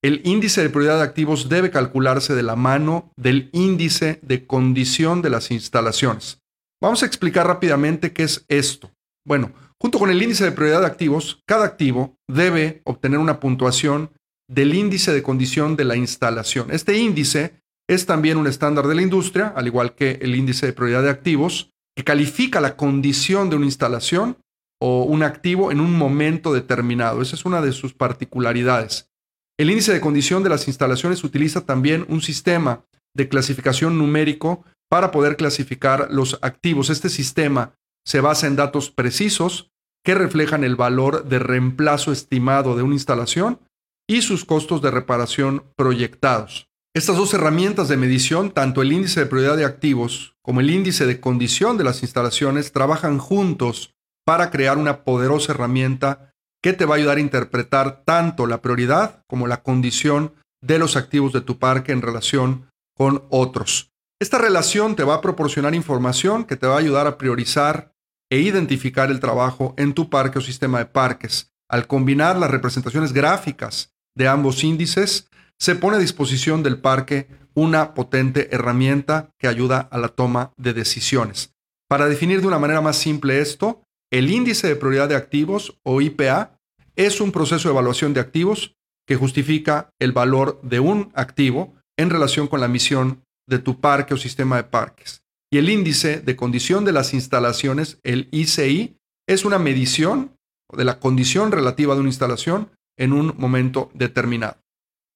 el 0.03 0.21
índice 0.25 0.63
de 0.63 0.71
prioridad 0.71 0.99
de 0.99 1.05
activos 1.05 1.49
debe 1.49 1.71
calcularse 1.71 2.35
de 2.35 2.43
la 2.43 2.57
mano 2.57 3.11
del 3.17 3.51
índice 3.53 4.21
de 4.23 4.47
condición 4.47 5.23
de 5.23 5.31
las 5.31 5.51
instalaciones. 5.51 6.39
Vamos 6.81 7.03
a 7.03 7.07
explicar 7.07 7.47
rápidamente 7.47 8.13
qué 8.13 8.25
es 8.25 8.45
esto. 8.49 8.91
Bueno, 9.27 9.53
junto 9.81 9.99
con 9.99 10.09
el 10.11 10.23
índice 10.23 10.45
de 10.45 10.53
prioridad 10.53 10.81
de 10.81 10.87
activos, 10.87 11.43
cada 11.47 11.65
activo 11.65 12.17
debe 12.29 12.81
obtener 12.85 13.19
una 13.19 13.41
puntuación 13.41 14.13
del 14.49 14.73
índice 14.73 15.13
de 15.13 15.25
condición 15.25 15.75
de 15.75 15.85
la 15.85 15.97
instalación. 15.97 16.71
Este 16.71 16.97
índice 16.97 17.61
es 17.89 18.07
también 18.07 18.39
un 18.39 18.47
estándar 18.47 18.87
de 18.87 18.95
la 18.95 19.03
industria, 19.03 19.49
al 19.49 19.67
igual 19.67 19.97
que 19.97 20.21
el 20.23 20.37
índice 20.37 20.67
de 20.67 20.73
prioridad 20.73 21.03
de 21.03 21.11
activos, 21.11 21.73
que 21.97 22.05
califica 22.05 22.61
la 22.61 22.77
condición 22.77 23.51
de 23.51 23.57
una 23.57 23.67
instalación 23.67 24.39
o 24.81 25.03
un 25.03 25.25
activo 25.25 25.73
en 25.73 25.81
un 25.81 25.93
momento 25.93 26.55
determinado. 26.55 27.21
Esa 27.21 27.35
es 27.35 27.45
una 27.45 27.61
de 27.61 27.73
sus 27.73 27.95
particularidades. 27.95 29.11
El 29.59 29.71
índice 29.71 29.93
de 29.93 30.01
condición 30.01 30.45
de 30.45 30.51
las 30.51 30.69
instalaciones 30.69 31.25
utiliza 31.25 31.67
también 31.67 32.07
un 32.09 32.21
sistema 32.21 32.85
de 33.13 33.29
clasificación 33.29 33.99
numérico 33.99 34.65
para 34.89 35.11
poder 35.11 35.37
clasificar 35.37 36.09
los 36.13 36.39
activos. 36.43 36.91
Este 36.91 37.09
sistema 37.09 37.75
se 38.07 38.21
basa 38.21 38.47
en 38.47 38.57
datos 38.57 38.91
precisos 38.91 39.71
que 40.05 40.15
reflejan 40.15 40.63
el 40.63 40.77
valor 40.77 41.25
de 41.25 41.41
reemplazo 41.41 42.13
estimado 42.13 42.77
de 42.77 42.83
una 42.83 42.95
instalación 42.95 43.61
y 44.09 44.23
sus 44.23 44.45
costos 44.45 44.81
de 44.81 44.93
reparación 44.93 45.65
proyectados. 45.77 46.69
Estas 46.95 47.17
dos 47.17 47.35
herramientas 47.35 47.89
de 47.89 47.97
medición, 47.97 48.53
tanto 48.53 48.81
el 48.81 48.93
índice 48.93 49.21
de 49.21 49.27
prioridad 49.27 49.57
de 49.57 49.65
activos 49.65 50.37
como 50.43 50.61
el 50.61 50.71
índice 50.71 51.07
de 51.07 51.21
condición 51.21 51.77
de 51.77 51.85
las 51.85 52.03
instalaciones, 52.03 52.73
trabajan 52.73 53.19
juntos 53.19 53.95
para 54.25 54.51
crear 54.51 54.79
una 54.79 55.05
poderosa 55.05 55.53
herramienta 55.53 56.33
que 56.63 56.73
te 56.73 56.85
va 56.85 56.95
a 56.95 56.99
ayudar 56.99 57.19
a 57.19 57.21
interpretar 57.21 58.05
tanto 58.05 58.47
la 58.47 58.63
prioridad 58.63 59.25
como 59.27 59.47
la 59.49 59.63
condición 59.63 60.35
de 60.63 60.79
los 60.79 60.97
activos 60.97 61.33
de 61.33 61.41
tu 61.41 61.59
parque 61.59 61.93
en 61.93 62.03
relación 62.03 62.71
con 62.95 63.25
otros. 63.31 63.91
Esta 64.21 64.39
relación 64.39 64.97
te 64.97 65.05
va 65.05 65.17
a 65.17 65.21
proporcionar 65.21 65.75
información 65.75 66.45
que 66.45 66.57
te 66.57 66.67
va 66.67 66.77
a 66.77 66.79
ayudar 66.79 67.07
a 67.07 67.19
priorizar 67.19 67.93
e 68.31 68.39
identificar 68.41 69.11
el 69.11 69.21
trabajo 69.21 69.75
en 69.77 69.95
tu 69.95 70.11
parque 70.11 70.39
o 70.39 70.43
sistema 70.43 70.79
de 70.79 70.87
parques. 70.87 71.53
Al 71.69 71.87
combinar 71.87 72.37
las 72.39 72.51
representaciones 72.51 73.13
gráficas 73.13 73.93
de 74.15 74.29
ambos 74.29 74.65
índices, 74.65 75.29
se 75.59 75.75
pone 75.75 75.97
a 75.97 76.01
disposición 76.01 76.63
del 76.63 76.79
parque 76.79 77.29
una 77.55 77.95
potente 77.95 78.55
herramienta 78.55 79.31
que 79.39 79.49
ayuda 79.49 79.89
a 79.91 79.99
la 79.99 80.09
toma 80.09 80.53
de 80.57 80.75
decisiones. 80.75 81.55
Para 81.89 82.09
definir 82.09 82.41
de 82.41 82.47
una 82.47 82.59
manera 82.59 82.81
más 82.81 82.97
simple 82.97 83.41
esto, 83.41 83.83
el 84.13 84.31
índice 84.31 84.69
de 84.69 84.77
prioridad 84.77 85.09
de 85.09 85.17
activos 85.17 85.79
o 85.83 86.01
IPA 86.01 86.59
es 86.97 87.21
un 87.21 87.33
proceso 87.33 87.69
de 87.69 87.73
evaluación 87.73 88.15
de 88.15 88.21
activos 88.21 88.77
que 89.07 89.17
justifica 89.17 89.91
el 89.99 90.13
valor 90.13 90.61
de 90.63 90.81
un 90.81 91.11
activo 91.15 91.75
en 91.97 92.11
relación 92.11 92.49
con 92.49 92.61
la 92.61 92.69
misión 92.69 93.23
de 93.49 93.59
tu 93.59 93.81
parque 93.81 94.15
o 94.15 94.17
sistema 94.17 94.57
de 94.57 94.65
parques. 94.65 95.23
Y 95.51 95.59
el 95.59 95.69
índice 95.69 96.21
de 96.21 96.37
condición 96.37 96.85
de 96.85 96.93
las 96.93 97.15
instalaciones, 97.15 97.99
el 98.03 98.29
ICI, 98.33 98.97
es 99.29 99.45
una 99.45 99.59
medición 99.59 100.37
de 100.77 100.85
la 100.85 100.99
condición 100.99 101.53
relativa 101.53 101.95
de 101.95 102.01
una 102.01 102.09
instalación 102.09 102.71
en 102.99 103.13
un 103.13 103.35
momento 103.37 103.91
determinado. 103.95 104.59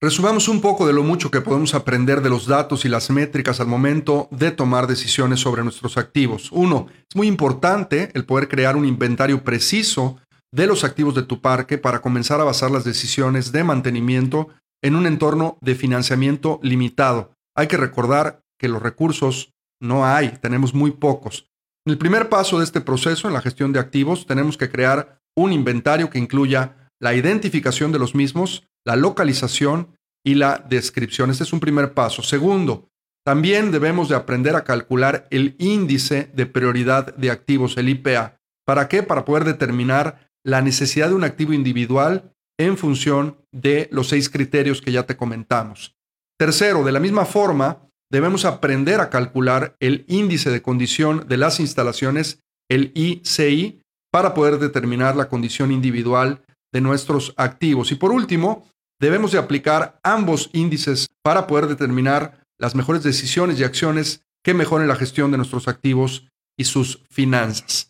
Resumamos 0.02 0.49
un 0.49 0.62
poco 0.62 0.87
de 0.87 0.94
lo 0.94 1.02
mucho 1.02 1.30
que 1.30 1.42
podemos 1.42 1.75
aprender 1.75 2.22
de 2.22 2.30
los 2.30 2.46
datos 2.46 2.87
y 2.87 2.88
las 2.88 3.10
métricas 3.10 3.60
al 3.60 3.66
momento 3.66 4.28
de 4.30 4.50
tomar 4.50 4.87
decisiones 4.87 5.40
sobre 5.40 5.62
nuestros 5.62 5.99
activos. 5.99 6.50
Uno, 6.52 6.87
es 7.06 7.14
muy 7.14 7.26
importante 7.26 8.10
el 8.14 8.25
poder 8.25 8.49
crear 8.49 8.76
un 8.76 8.87
inventario 8.87 9.44
preciso 9.44 10.18
de 10.52 10.66
los 10.66 10.84
activos 10.84 11.14
de 11.14 11.22
tu 11.22 11.42
parque 11.42 11.76
para 11.76 12.00
comenzar 12.00 12.40
a 12.40 12.44
basar 12.44 12.70
las 12.70 12.84
decisiones 12.84 13.52
de 13.52 13.62
mantenimiento 13.62 14.49
en 14.82 14.96
un 14.96 15.06
entorno 15.06 15.58
de 15.60 15.75
financiamiento 15.75 16.60
limitado. 16.62 17.32
Hay 17.54 17.66
que 17.66 17.76
recordar 17.76 18.40
que 18.58 18.68
los 18.68 18.82
recursos 18.82 19.52
no 19.80 20.06
hay, 20.06 20.30
tenemos 20.40 20.75
muy 20.75 20.92
pocos. 20.92 21.50
En 21.87 21.92
el 21.92 21.99
primer 21.99 22.28
paso 22.28 22.58
de 22.58 22.64
este 22.64 22.80
proceso, 22.80 23.26
en 23.26 23.34
la 23.34 23.40
gestión 23.40 23.72
de 23.72 23.80
activos, 23.80 24.26
tenemos 24.26 24.56
que 24.56 24.70
crear 24.70 25.20
un 25.37 25.52
inventario 25.52 26.10
que 26.10 26.18
incluya 26.18 26.90
la 27.00 27.14
identificación 27.14 27.92
de 27.92 27.99
los 27.99 28.14
mismos, 28.14 28.68
la 28.84 28.96
localización 28.96 29.96
y 30.25 30.34
la 30.34 30.64
descripción. 30.68 31.30
Este 31.30 31.44
es 31.44 31.52
un 31.52 31.60
primer 31.60 31.94
paso. 31.94 32.22
Segundo, 32.22 32.90
también 33.25 33.70
debemos 33.70 34.08
de 34.08 34.16
aprender 34.16 34.54
a 34.56 34.64
calcular 34.64 35.26
el 35.30 35.56
índice 35.58 36.30
de 36.34 36.46
prioridad 36.46 37.14
de 37.16 37.30
activos, 37.30 37.76
el 37.76 37.88
IPA. 37.88 38.38
¿Para 38.66 38.88
qué? 38.88 39.02
Para 39.02 39.25
poder 39.25 39.44
determinar 39.44 40.30
la 40.44 40.62
necesidad 40.62 41.08
de 41.08 41.14
un 41.14 41.25
activo 41.25 41.52
individual 41.52 42.34
en 42.58 42.76
función 42.76 43.38
de 43.52 43.88
los 43.90 44.08
seis 44.08 44.28
criterios 44.28 44.82
que 44.82 44.92
ya 44.92 45.04
te 45.04 45.16
comentamos. 45.16 45.96
Tercero, 46.38 46.84
de 46.84 46.92
la 46.92 47.00
misma 47.00 47.25
forma, 47.25 47.89
debemos 48.10 48.44
aprender 48.44 49.00
a 49.00 49.10
calcular 49.10 49.76
el 49.80 50.04
índice 50.08 50.50
de 50.50 50.62
condición 50.62 51.26
de 51.28 51.36
las 51.36 51.60
instalaciones, 51.60 52.40
el 52.68 52.92
ICI, 52.94 53.80
para 54.12 54.34
poder 54.34 54.58
determinar 54.58 55.16
la 55.16 55.28
condición 55.28 55.70
individual 55.70 56.42
de 56.72 56.80
nuestros 56.80 57.32
activos. 57.36 57.92
Y 57.92 57.94
por 57.94 58.10
último, 58.12 58.66
debemos 59.00 59.32
de 59.32 59.38
aplicar 59.38 59.98
ambos 60.02 60.50
índices 60.52 61.06
para 61.22 61.46
poder 61.46 61.66
determinar 61.66 62.42
las 62.58 62.74
mejores 62.74 63.02
decisiones 63.02 63.58
y 63.58 63.64
acciones 63.64 64.22
que 64.44 64.54
mejoren 64.54 64.88
la 64.88 64.96
gestión 64.96 65.30
de 65.30 65.36
nuestros 65.36 65.68
activos 65.68 66.26
y 66.58 66.64
sus 66.64 67.02
finanzas. 67.10 67.89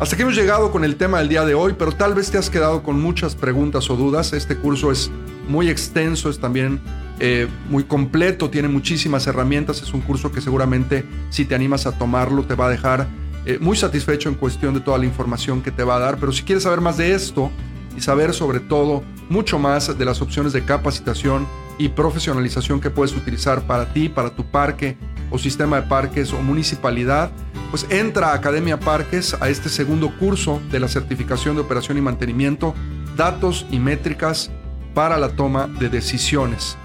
Hasta 0.00 0.16
aquí 0.16 0.22
hemos 0.22 0.34
llegado 0.34 0.72
con 0.72 0.84
el 0.84 0.96
tema 0.96 1.20
del 1.20 1.28
día 1.28 1.44
de 1.44 1.54
hoy, 1.54 1.76
pero 1.78 1.92
tal 1.92 2.14
vez 2.14 2.30
te 2.30 2.36
has 2.36 2.50
quedado 2.50 2.82
con 2.82 3.00
muchas 3.00 3.36
preguntas 3.36 3.88
o 3.90 3.96
dudas. 3.96 4.32
Este 4.32 4.56
curso 4.56 4.90
es 4.90 5.10
muy 5.48 5.70
extenso, 5.70 6.28
es 6.28 6.40
también 6.40 6.80
eh, 7.20 7.46
muy 7.70 7.84
completo, 7.84 8.50
tiene 8.50 8.66
muchísimas 8.66 9.26
herramientas. 9.28 9.80
Es 9.82 9.94
un 9.94 10.00
curso 10.00 10.32
que 10.32 10.40
seguramente 10.40 11.04
si 11.30 11.44
te 11.44 11.54
animas 11.54 11.86
a 11.86 11.92
tomarlo 11.92 12.42
te 12.42 12.54
va 12.54 12.66
a 12.66 12.70
dejar 12.70 13.06
eh, 13.46 13.58
muy 13.60 13.76
satisfecho 13.76 14.28
en 14.28 14.34
cuestión 14.34 14.74
de 14.74 14.80
toda 14.80 14.98
la 14.98 15.06
información 15.06 15.62
que 15.62 15.70
te 15.70 15.84
va 15.84 15.96
a 15.96 16.00
dar. 16.00 16.18
Pero 16.18 16.32
si 16.32 16.42
quieres 16.42 16.64
saber 16.64 16.80
más 16.80 16.96
de 16.96 17.14
esto, 17.14 17.52
y 17.96 18.00
saber 18.00 18.34
sobre 18.34 18.60
todo 18.60 19.02
mucho 19.28 19.58
más 19.58 19.96
de 19.96 20.04
las 20.04 20.20
opciones 20.20 20.52
de 20.52 20.64
capacitación 20.64 21.46
y 21.78 21.88
profesionalización 21.88 22.80
que 22.80 22.90
puedes 22.90 23.14
utilizar 23.14 23.66
para 23.66 23.92
ti, 23.92 24.08
para 24.08 24.30
tu 24.30 24.44
parque 24.44 24.96
o 25.30 25.38
sistema 25.38 25.80
de 25.80 25.88
parques 25.88 26.32
o 26.32 26.42
municipalidad, 26.42 27.30
pues 27.74 27.88
entra 27.90 28.28
a 28.28 28.34
Academia 28.34 28.78
Parques 28.78 29.36
a 29.40 29.48
este 29.48 29.68
segundo 29.68 30.16
curso 30.16 30.62
de 30.70 30.78
la 30.78 30.86
certificación 30.86 31.56
de 31.56 31.62
operación 31.62 31.98
y 31.98 32.02
mantenimiento, 32.02 32.72
datos 33.16 33.66
y 33.68 33.80
métricas 33.80 34.52
para 34.94 35.18
la 35.18 35.30
toma 35.30 35.66
de 35.66 35.88
decisiones. 35.88 36.76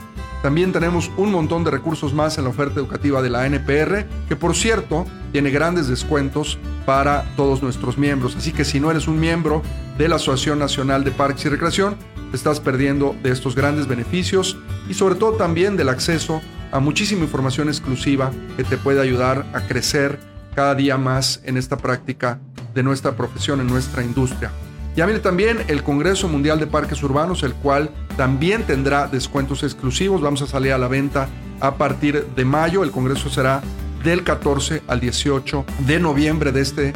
También 0.41 0.71
tenemos 0.71 1.11
un 1.15 1.31
montón 1.31 1.63
de 1.63 1.69
recursos 1.69 2.11
más 2.11 2.39
en 2.39 2.45
la 2.45 2.49
oferta 2.49 2.79
educativa 2.79 3.21
de 3.21 3.29
la 3.29 3.45
NPR, 3.45 4.07
que 4.27 4.35
por 4.35 4.55
cierto 4.55 5.05
tiene 5.31 5.51
grandes 5.51 5.87
descuentos 5.87 6.57
para 6.87 7.23
todos 7.35 7.61
nuestros 7.61 7.99
miembros. 7.99 8.35
Así 8.35 8.51
que 8.51 8.65
si 8.65 8.79
no 8.79 8.89
eres 8.89 9.07
un 9.07 9.19
miembro 9.19 9.61
de 9.95 10.07
la 10.07 10.15
Asociación 10.15 10.57
Nacional 10.57 11.03
de 11.03 11.11
Parques 11.11 11.45
y 11.45 11.49
Recreación, 11.49 11.97
te 12.31 12.35
estás 12.35 12.59
perdiendo 12.59 13.15
de 13.21 13.29
estos 13.29 13.53
grandes 13.53 13.85
beneficios 13.85 14.57
y 14.89 14.95
sobre 14.95 15.13
todo 15.13 15.33
también 15.33 15.77
del 15.77 15.89
acceso 15.89 16.41
a 16.71 16.79
muchísima 16.79 17.25
información 17.25 17.67
exclusiva 17.67 18.31
que 18.57 18.63
te 18.63 18.77
puede 18.77 19.01
ayudar 19.01 19.45
a 19.53 19.61
crecer 19.61 20.28
cada 20.55 20.75
día 20.75 20.97
más 20.97 21.41
en 21.43 21.57
esta 21.57 21.77
práctica 21.77 22.39
de 22.73 22.83
nuestra 22.83 23.15
profesión, 23.15 23.61
en 23.61 23.67
nuestra 23.67 24.03
industria. 24.03 24.51
Ya 24.95 25.05
viene 25.05 25.21
también 25.21 25.59
el 25.67 25.83
Congreso 25.83 26.27
Mundial 26.27 26.59
de 26.59 26.67
Parques 26.67 27.01
Urbanos, 27.03 27.43
el 27.43 27.53
cual 27.53 27.89
también 28.17 28.63
tendrá 28.63 29.07
descuentos 29.07 29.63
exclusivos. 29.63 30.21
Vamos 30.21 30.41
a 30.41 30.47
salir 30.47 30.73
a 30.73 30.77
la 30.77 30.87
venta 30.87 31.29
a 31.59 31.75
partir 31.75 32.25
de 32.35 32.45
mayo. 32.45 32.83
El 32.83 32.91
Congreso 32.91 33.29
será 33.29 33.61
del 34.03 34.23
14 34.23 34.83
al 34.87 34.99
18 34.99 35.65
de 35.87 35.99
noviembre 35.99 36.51
de 36.51 36.61
este 36.61 36.93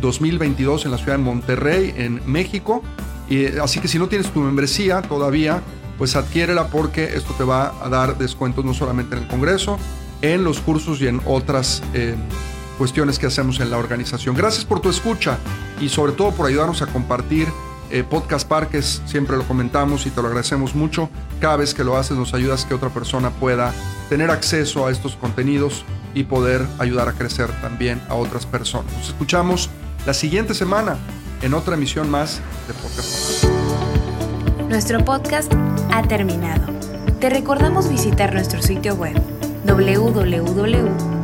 2022 0.00 0.82
eh, 0.82 0.84
en 0.84 0.90
la 0.90 0.98
ciudad 0.98 1.16
de 1.16 1.22
Monterrey, 1.22 1.94
en 1.96 2.20
México. 2.26 2.82
Y, 3.28 3.46
así 3.58 3.80
que 3.80 3.88
si 3.88 3.98
no 3.98 4.08
tienes 4.08 4.30
tu 4.30 4.40
membresía 4.40 5.00
todavía, 5.02 5.62
pues 5.96 6.16
adquiérela 6.16 6.68
porque 6.68 7.04
esto 7.04 7.32
te 7.34 7.44
va 7.44 7.72
a 7.82 7.88
dar 7.88 8.18
descuentos 8.18 8.64
no 8.64 8.74
solamente 8.74 9.16
en 9.16 9.22
el 9.22 9.28
Congreso, 9.28 9.78
en 10.22 10.44
los 10.44 10.60
cursos 10.60 11.00
y 11.00 11.06
en 11.06 11.20
otras 11.24 11.82
eh, 11.94 12.16
cuestiones 12.78 13.18
que 13.18 13.26
hacemos 13.26 13.60
en 13.60 13.70
la 13.70 13.78
organización. 13.78 14.34
Gracias 14.34 14.64
por 14.64 14.80
tu 14.80 14.90
escucha 14.90 15.38
y 15.80 15.88
sobre 15.88 16.12
todo 16.12 16.32
por 16.32 16.46
ayudarnos 16.46 16.82
a 16.82 16.86
compartir 16.86 17.48
eh, 17.90 18.02
Podcast 18.02 18.48
Parques. 18.48 19.02
Siempre 19.06 19.36
lo 19.36 19.46
comentamos 19.46 20.06
y 20.06 20.10
te 20.10 20.20
lo 20.20 20.28
agradecemos 20.28 20.74
mucho. 20.74 21.08
Cada 21.40 21.56
vez 21.56 21.74
que 21.74 21.84
lo 21.84 21.96
haces 21.96 22.16
nos 22.16 22.34
ayudas 22.34 22.64
que 22.64 22.74
otra 22.74 22.90
persona 22.90 23.30
pueda 23.30 23.72
tener 24.08 24.30
acceso 24.30 24.86
a 24.86 24.90
estos 24.90 25.16
contenidos 25.16 25.84
y 26.14 26.24
poder 26.24 26.66
ayudar 26.78 27.08
a 27.08 27.12
crecer 27.12 27.50
también 27.60 28.00
a 28.08 28.14
otras 28.14 28.46
personas. 28.46 28.92
Nos 28.92 29.08
escuchamos 29.08 29.70
la 30.06 30.14
siguiente 30.14 30.54
semana 30.54 30.96
en 31.42 31.54
otra 31.54 31.74
emisión 31.74 32.10
más 32.10 32.40
de 32.66 32.74
Podcast 32.74 33.44
Nuestro 34.68 35.04
podcast 35.04 35.52
ha 35.92 36.02
terminado. 36.02 36.72
Te 37.20 37.30
recordamos 37.30 37.88
visitar 37.88 38.34
nuestro 38.34 38.62
sitio 38.62 38.94
web 38.94 39.20
www 39.66 41.23